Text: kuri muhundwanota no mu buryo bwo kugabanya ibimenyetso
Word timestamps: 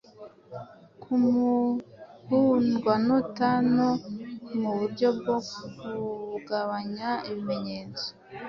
kuri 1.01 1.27
muhundwanota 2.27 3.49
no 3.75 3.89
mu 4.59 4.71
buryo 4.77 5.07
bwo 5.17 5.37
kugabanya 5.49 7.09
ibimenyetso 7.29 8.05